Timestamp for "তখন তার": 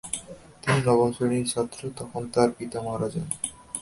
1.97-2.49